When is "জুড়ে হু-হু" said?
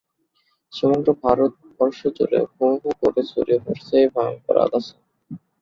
2.17-2.89